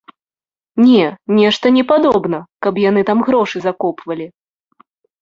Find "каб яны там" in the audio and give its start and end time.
2.67-3.25